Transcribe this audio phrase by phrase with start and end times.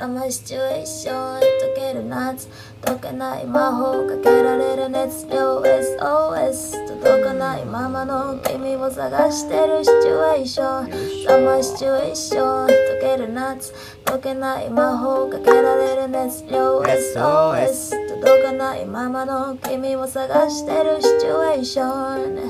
[0.00, 1.42] サマシチュエーション溶
[1.76, 2.48] ける夏
[2.80, 5.60] 溶けない魔法かけられる熱量。
[5.60, 11.26] SOS 届かないままの君を探してるシチュエーション。
[11.26, 12.70] サマシチュエーション溶
[13.02, 13.74] ける夏
[14.06, 16.80] 溶けない魔法かけられる熱量。
[16.80, 17.90] SOS
[18.22, 22.49] 届かないままの君を探してるシチュエーション。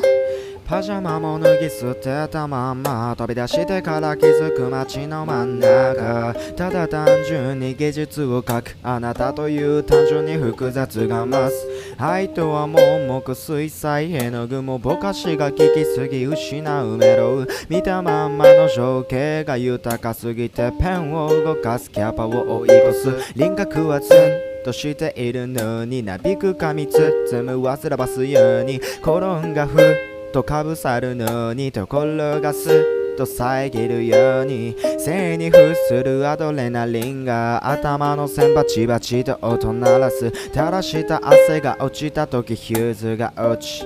[0.70, 6.32] パジャマも脱ぎ捨てたまんま飛び出してから気づく街の真ん中。
[6.56, 11.66] ただ単純に技術を書くあなたという単純に複雑が増す。
[11.98, 23.32] 愛とは盲目水彩絵の具もぼかしが効きすぎ失うメロ見たまんまの情景が豊かすぎてペンを動かすキャパを追い越す。
[23.34, 29.18] 輪郭はツンとしているのになびく髪包む煩わすように転
[29.48, 32.68] んがふとかぶさるのにところがす
[33.14, 43.84] っと遮るように背に伏するアドレナリンが頭の線バチバチと音鳴らす垂らした汗が落ちた時ヒューズが落ち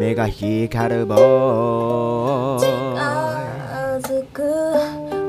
[0.00, 4.42] 目が光るボーイ近づく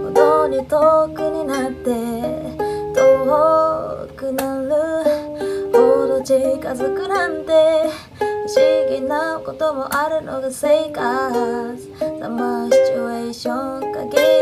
[0.04, 1.92] ほどに遠くになって
[2.96, 4.72] 遠くなる
[5.72, 10.98] ほど近づくなんて不思議なこともあるのが生活
[12.00, 14.37] サマーシチュエーション限り